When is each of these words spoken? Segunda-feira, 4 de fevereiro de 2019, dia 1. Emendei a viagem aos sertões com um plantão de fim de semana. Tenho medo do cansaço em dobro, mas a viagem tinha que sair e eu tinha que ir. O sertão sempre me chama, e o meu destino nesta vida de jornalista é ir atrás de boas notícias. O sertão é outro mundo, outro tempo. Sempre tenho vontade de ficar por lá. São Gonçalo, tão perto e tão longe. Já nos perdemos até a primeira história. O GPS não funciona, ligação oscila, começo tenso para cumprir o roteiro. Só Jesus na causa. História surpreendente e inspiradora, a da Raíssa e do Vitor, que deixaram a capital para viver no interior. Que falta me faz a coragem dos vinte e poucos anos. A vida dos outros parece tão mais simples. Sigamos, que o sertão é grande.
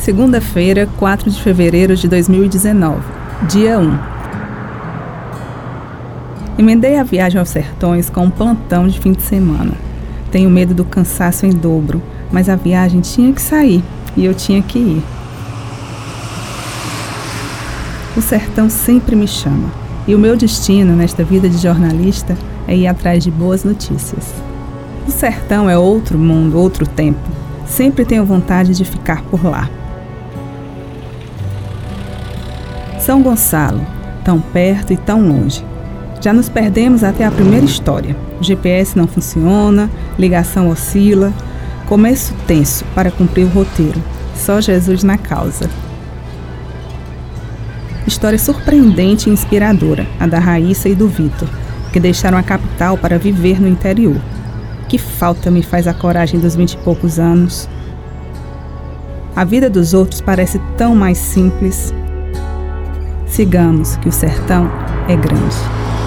Segunda-feira, 0.00 0.88
4 0.96 1.30
de 1.30 1.42
fevereiro 1.42 1.94
de 1.94 2.08
2019, 2.08 3.02
dia 3.46 3.78
1. 3.78 3.98
Emendei 6.58 6.98
a 6.98 7.02
viagem 7.02 7.38
aos 7.38 7.50
sertões 7.50 8.08
com 8.08 8.24
um 8.24 8.30
plantão 8.30 8.88
de 8.88 8.98
fim 8.98 9.12
de 9.12 9.20
semana. 9.20 9.72
Tenho 10.32 10.48
medo 10.48 10.72
do 10.72 10.86
cansaço 10.86 11.44
em 11.44 11.50
dobro, 11.50 12.00
mas 12.32 12.48
a 12.48 12.56
viagem 12.56 13.02
tinha 13.02 13.30
que 13.30 13.42
sair 13.42 13.84
e 14.16 14.24
eu 14.24 14.32
tinha 14.32 14.62
que 14.62 14.78
ir. 14.78 15.02
O 18.16 18.22
sertão 18.22 18.70
sempre 18.70 19.14
me 19.14 19.28
chama, 19.28 19.68
e 20.08 20.14
o 20.14 20.18
meu 20.18 20.34
destino 20.34 20.96
nesta 20.96 21.22
vida 21.22 21.46
de 21.46 21.58
jornalista 21.58 22.38
é 22.66 22.74
ir 22.74 22.86
atrás 22.86 23.22
de 23.22 23.30
boas 23.30 23.64
notícias. 23.64 24.32
O 25.06 25.10
sertão 25.10 25.68
é 25.68 25.76
outro 25.76 26.18
mundo, 26.18 26.58
outro 26.58 26.86
tempo. 26.86 27.20
Sempre 27.66 28.06
tenho 28.06 28.24
vontade 28.24 28.74
de 28.74 28.84
ficar 28.86 29.22
por 29.24 29.44
lá. 29.44 29.68
São 33.00 33.22
Gonçalo, 33.22 33.80
tão 34.22 34.40
perto 34.40 34.92
e 34.92 34.96
tão 34.96 35.26
longe. 35.26 35.64
Já 36.20 36.34
nos 36.34 36.50
perdemos 36.50 37.02
até 37.02 37.24
a 37.24 37.30
primeira 37.30 37.64
história. 37.64 38.14
O 38.38 38.44
GPS 38.44 38.96
não 38.96 39.06
funciona, 39.06 39.90
ligação 40.18 40.68
oscila, 40.68 41.32
começo 41.88 42.34
tenso 42.46 42.84
para 42.94 43.10
cumprir 43.10 43.46
o 43.46 43.48
roteiro. 43.48 44.00
Só 44.36 44.60
Jesus 44.60 45.02
na 45.02 45.16
causa. 45.16 45.68
História 48.06 48.38
surpreendente 48.38 49.30
e 49.30 49.32
inspiradora, 49.32 50.06
a 50.18 50.26
da 50.26 50.38
Raíssa 50.38 50.88
e 50.88 50.94
do 50.94 51.08
Vitor, 51.08 51.48
que 51.92 51.98
deixaram 51.98 52.36
a 52.36 52.42
capital 52.42 52.98
para 52.98 53.18
viver 53.18 53.60
no 53.60 53.66
interior. 53.66 54.20
Que 54.88 54.98
falta 54.98 55.50
me 55.50 55.62
faz 55.62 55.86
a 55.86 55.94
coragem 55.94 56.38
dos 56.38 56.54
vinte 56.54 56.74
e 56.74 56.78
poucos 56.78 57.18
anos. 57.18 57.66
A 59.34 59.44
vida 59.44 59.70
dos 59.70 59.94
outros 59.94 60.20
parece 60.20 60.60
tão 60.76 60.94
mais 60.94 61.16
simples. 61.16 61.94
Sigamos, 63.30 63.96
que 63.98 64.08
o 64.08 64.12
sertão 64.12 64.68
é 65.08 65.14
grande. 65.14 65.99